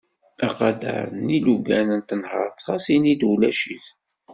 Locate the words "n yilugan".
1.25-1.87